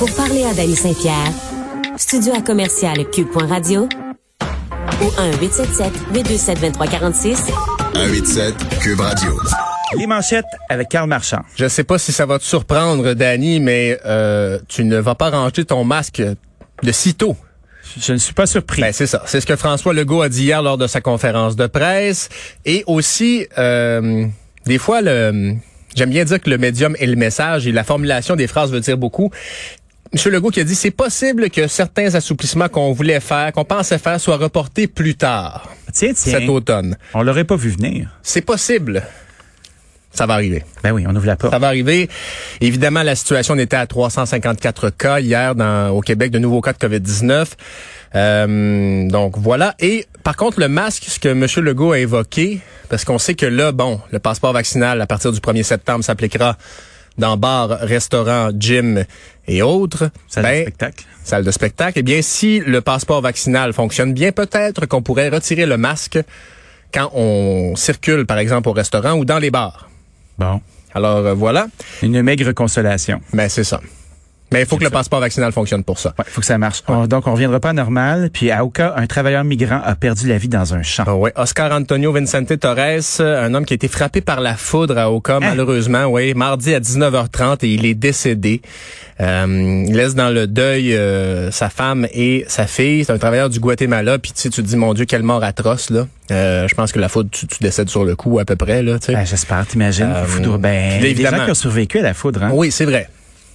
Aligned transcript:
Pour 0.00 0.10
parler 0.14 0.44
à 0.44 0.54
Danny 0.54 0.74
Saint-Pierre, 0.74 1.30
studio 1.98 2.32
à 2.34 2.40
commercial 2.40 3.04
cube.radio 3.10 3.86
ou 5.02 5.04
1-877-827-2346. 6.14 7.36
187 7.92 8.54
Cube 8.80 9.00
Radio. 9.00 9.38
Les 9.98 10.06
manchettes 10.06 10.46
avec 10.70 10.88
Karl 10.88 11.06
Marchand. 11.06 11.42
Je 11.54 11.68
sais 11.68 11.84
pas 11.84 11.98
si 11.98 12.12
ça 12.12 12.24
va 12.24 12.38
te 12.38 12.44
surprendre, 12.44 13.12
Danny, 13.12 13.60
mais 13.60 14.00
euh, 14.06 14.58
tu 14.68 14.84
ne 14.84 14.96
vas 14.96 15.16
pas 15.16 15.28
ranger 15.28 15.66
ton 15.66 15.84
masque 15.84 16.22
de 16.82 16.92
sitôt. 16.92 17.36
Je 18.00 18.14
ne 18.14 18.18
suis 18.18 18.32
pas 18.32 18.46
surpris. 18.46 18.80
Ben, 18.80 18.94
c'est 18.94 19.06
ça. 19.06 19.22
C'est 19.26 19.42
ce 19.42 19.46
que 19.46 19.56
François 19.56 19.92
Legault 19.92 20.22
a 20.22 20.30
dit 20.30 20.44
hier 20.44 20.62
lors 20.62 20.78
de 20.78 20.86
sa 20.86 21.02
conférence 21.02 21.56
de 21.56 21.66
presse. 21.66 22.30
Et 22.64 22.84
aussi, 22.86 23.46
euh, 23.58 24.24
des 24.64 24.78
fois, 24.78 25.02
le, 25.02 25.56
j'aime 25.94 26.10
bien 26.10 26.24
dire 26.24 26.40
que 26.40 26.50
le 26.50 26.58
médium 26.58 26.96
et 26.98 27.06
le 27.06 27.16
message 27.16 27.66
et 27.66 27.72
la 27.72 27.84
formulation 27.84 28.36
des 28.36 28.46
phrases 28.46 28.72
veut 28.72 28.80
dire 28.80 28.96
beaucoup. 28.96 29.30
Monsieur 30.12 30.30
Legault 30.32 30.50
qui 30.50 30.60
a 30.60 30.64
dit 30.64 30.74
c'est 30.74 30.90
possible 30.90 31.50
que 31.50 31.68
certains 31.68 32.14
assouplissements 32.16 32.68
qu'on 32.68 32.92
voulait 32.92 33.20
faire, 33.20 33.52
qu'on 33.52 33.64
pensait 33.64 33.98
faire, 33.98 34.20
soient 34.20 34.38
reportés 34.38 34.88
plus 34.88 35.14
tard, 35.14 35.68
tiens, 35.92 36.12
tiens. 36.14 36.40
cet 36.40 36.48
automne. 36.48 36.96
On 37.14 37.22
l'aurait 37.22 37.44
pas 37.44 37.56
vu 37.56 37.70
venir. 37.70 38.08
C'est 38.22 38.40
possible. 38.40 39.04
Ça 40.12 40.26
va 40.26 40.34
arriver. 40.34 40.64
Ben 40.82 40.90
oui, 40.90 41.04
on 41.06 41.14
ouvre 41.14 41.26
la 41.26 41.36
porte. 41.36 41.52
Ça 41.52 41.60
va 41.60 41.68
arriver. 41.68 42.08
Évidemment, 42.60 43.04
la 43.04 43.14
situation 43.14 43.56
était 43.56 43.76
à 43.76 43.86
354 43.86 44.90
cas 44.90 45.20
hier 45.20 45.54
dans, 45.54 45.90
au 45.90 46.00
Québec, 46.00 46.32
de 46.32 46.40
nouveaux 46.40 46.60
cas 46.60 46.72
de 46.72 46.78
COVID-19. 46.78 47.46
Euh, 48.16 49.08
donc 49.08 49.38
voilà. 49.38 49.76
Et 49.78 50.06
par 50.24 50.36
contre, 50.36 50.58
le 50.58 50.68
masque, 50.68 51.04
ce 51.06 51.20
que 51.20 51.28
M. 51.28 51.46
Legault 51.64 51.92
a 51.92 52.00
évoqué, 52.00 52.60
parce 52.88 53.04
qu'on 53.04 53.18
sait 53.18 53.34
que 53.34 53.46
là, 53.46 53.70
bon, 53.70 54.00
le 54.10 54.18
passeport 54.18 54.52
vaccinal, 54.52 55.00
à 55.00 55.06
partir 55.06 55.30
du 55.30 55.38
1er 55.38 55.62
septembre, 55.62 56.02
s'appliquera 56.02 56.56
dans 57.18 57.36
bars, 57.36 57.68
restaurants, 57.80 58.50
gym 58.58 59.04
et 59.46 59.62
autres. 59.62 60.10
Salle 60.28 60.44
Ben, 60.44 60.58
de 60.58 60.62
spectacle. 60.62 61.04
Salle 61.24 61.44
de 61.44 61.50
spectacle. 61.50 61.98
Eh 61.98 62.02
bien, 62.02 62.22
si 62.22 62.60
le 62.60 62.80
passeport 62.80 63.20
vaccinal 63.20 63.72
fonctionne 63.72 64.12
bien, 64.12 64.32
peut-être 64.32 64.86
qu'on 64.86 65.02
pourrait 65.02 65.28
retirer 65.28 65.66
le 65.66 65.76
masque 65.76 66.18
quand 66.92 67.10
on 67.14 67.76
circule, 67.76 68.26
par 68.26 68.38
exemple, 68.38 68.68
au 68.68 68.72
restaurant 68.72 69.12
ou 69.12 69.24
dans 69.24 69.38
les 69.38 69.50
bars. 69.50 69.88
Bon. 70.38 70.60
Alors 70.92 71.18
euh, 71.18 71.34
voilà. 71.34 71.68
Une 72.02 72.22
maigre 72.22 72.52
consolation. 72.52 73.20
Mais 73.32 73.48
c'est 73.48 73.64
ça. 73.64 73.80
Mais 74.52 74.60
il 74.62 74.66
faut 74.66 74.76
que 74.76 74.84
le 74.84 74.90
passeport 74.90 75.20
vaccinal 75.20 75.52
fonctionne 75.52 75.84
pour 75.84 75.98
ça. 75.98 76.12
Ouais, 76.18 76.24
faut 76.28 76.40
que 76.40 76.46
ça 76.46 76.58
marche. 76.58 76.82
On- 76.88 77.06
donc, 77.06 77.26
on 77.26 77.32
reviendra 77.32 77.60
pas 77.60 77.70
à 77.70 77.72
normal. 77.72 78.30
Puis, 78.32 78.50
à 78.50 78.64
Oka, 78.64 78.94
un 78.96 79.06
travailleur 79.06 79.44
migrant 79.44 79.80
a 79.84 79.94
perdu 79.94 80.26
la 80.28 80.38
vie 80.38 80.48
dans 80.48 80.74
un 80.74 80.82
champ. 80.82 81.04
Ah 81.06 81.14
ouais. 81.14 81.32
Oscar 81.36 81.70
Antonio 81.72 82.12
Vincente 82.12 82.58
Torres, 82.58 82.78
euh, 83.20 83.44
un 83.46 83.54
homme 83.54 83.64
qui 83.64 83.74
a 83.74 83.76
été 83.76 83.86
frappé 83.88 84.20
par 84.20 84.40
la 84.40 84.56
foudre 84.56 84.98
à 84.98 85.10
Oka, 85.12 85.38
malheureusement, 85.40 86.06
oui, 86.06 86.34
mardi 86.34 86.74
à 86.74 86.80
19h30 86.80 87.64
et 87.64 87.68
il 87.68 87.84
est 87.86 87.94
décédé. 87.94 88.60
Euh, 89.20 89.84
il 89.86 89.94
laisse 89.94 90.14
dans 90.14 90.30
le 90.30 90.46
deuil 90.46 90.94
euh, 90.96 91.50
sa 91.50 91.68
femme 91.68 92.06
et 92.12 92.44
sa 92.48 92.66
fille. 92.66 93.04
C'est 93.04 93.12
un 93.12 93.18
travailleur 93.18 93.50
du 93.50 93.60
Guatemala. 93.60 94.18
Puis 94.18 94.32
tu 94.32 94.40
sais, 94.40 94.48
tu 94.50 94.62
te 94.62 94.66
dis, 94.66 94.76
mon 94.76 94.94
Dieu, 94.94 95.04
quelle 95.04 95.22
mort 95.22 95.44
atroce, 95.44 95.90
là. 95.90 96.06
Euh, 96.30 96.66
je 96.68 96.74
pense 96.74 96.92
que 96.92 96.98
la 96.98 97.08
foudre, 97.08 97.28
tu, 97.30 97.46
tu 97.46 97.58
décèdes 97.60 97.88
sur 97.90 98.04
le 98.04 98.16
coup 98.16 98.38
à 98.38 98.44
peu 98.44 98.56
près, 98.56 98.82
là, 98.82 98.98
tu 98.98 99.06
sais. 99.06 99.12
Ben, 99.14 99.26
J'espère, 99.26 99.66
t'imagines. 99.66 100.10
Euh, 100.14 100.24
foudre, 100.24 100.58
ben, 100.58 100.92
puis 100.92 101.00
les 101.02 101.10
évidemment- 101.10 101.38
gens 101.38 101.44
qui 101.46 101.50
ont 101.50 101.54
survécu 101.54 101.98
à 101.98 102.02
la 102.02 102.14
foudre, 102.14 102.42
hein. 102.44 102.50
Oui, 102.52 102.70
c'est 102.70 102.84
vrai. 102.84 103.08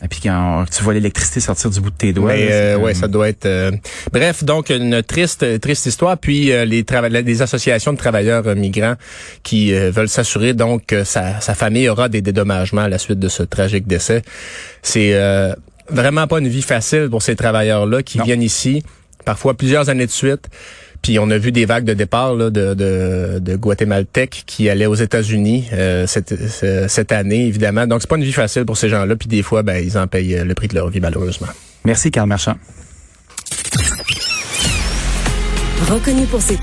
Et 0.03 0.07
puis, 0.07 0.19
quand 0.21 0.65
tu 0.69 0.83
vois 0.83 0.93
l'électricité 0.93 1.39
sortir 1.39 1.69
du 1.69 1.79
bout 1.79 1.89
de 1.89 1.95
tes 1.95 2.13
doigts. 2.13 2.33
Mais 2.33 2.45
là, 2.49 2.51
euh, 2.53 2.77
ouais, 2.77 2.93
ça 2.93 3.07
doit 3.07 3.29
être. 3.29 3.45
euh, 3.45 3.71
Bref, 4.11 4.43
donc 4.43 4.69
une 4.69 5.01
triste, 5.01 5.59
triste 5.61 5.85
histoire. 5.85 6.17
Puis 6.17 6.51
euh, 6.51 6.65
les 6.65 6.85
les 7.23 7.41
associations 7.41 7.93
de 7.93 7.97
travailleurs 7.97 8.43
migrants 8.55 8.95
qui 9.43 9.71
veulent 9.73 10.09
s'assurer 10.09 10.53
donc 10.53 10.85
que 10.87 11.03
sa, 11.05 11.39
sa 11.39 11.55
famille 11.55 11.87
aura 11.89 12.09
des 12.09 12.21
dédommagements 12.21 12.81
à 12.83 12.89
la 12.89 12.97
suite 12.97 13.19
de 13.19 13.29
ce 13.29 13.43
tragique 13.43 13.87
décès. 13.87 14.21
C'est 14.83 15.13
euh, 15.13 15.53
vraiment 15.89 16.27
pas 16.27 16.39
une 16.39 16.49
vie 16.49 16.61
facile 16.61 17.07
pour 17.09 17.21
ces 17.23 17.35
travailleurs-là 17.35 18.03
qui 18.03 18.17
Non. 18.17 18.25
viennent 18.25 18.43
ici 18.43 18.83
parfois 19.23 19.55
plusieurs 19.55 19.89
années 19.89 20.05
de 20.05 20.11
suite. 20.11 20.49
Puis 21.05 21.19
on 21.19 21.29
a 21.29 21.37
vu 21.37 21.51
des 21.51 21.65
vagues 21.65 21.83
de 21.85 21.93
départ 21.93 22.33
là, 22.33 22.49
de, 22.49 22.73
de, 22.73 23.37
de 23.37 23.55
Guatémaltèques 23.55 24.41
qui 24.47 24.71
allaient 24.71 24.87
aux 24.87 24.95
États-Unis 24.95 25.65
euh, 25.71 26.07
cette, 26.07 26.33
ce- 26.49 26.87
cette 26.87 27.11
année, 27.11 27.45
évidemment. 27.45 27.85
Donc 27.85 28.01
c'est 28.01 28.09
pas 28.09 28.15
une 28.15 28.23
vie 28.23 28.33
facile 28.33 28.65
pour 28.65 28.75
ces 28.75 28.89
gens-là. 28.89 29.15
Puis 29.15 29.27
des 29.27 29.43
fois, 29.43 29.61
ben, 29.61 29.75
ils 29.85 29.99
en 29.99 30.07
payent 30.07 30.35
euh, 30.35 30.43
le 30.43 30.55
prix 30.55 30.67
de 30.67 30.73
leur 30.73 30.89
vie, 30.89 30.99
malheureusement. 30.99 31.45
Merci, 31.83 32.09
Karl 32.09 32.27
Marchand. 32.27 32.55
Reconnu 35.87 36.25
pour 36.25 36.41
ses 36.41 36.55
talents 36.55 36.61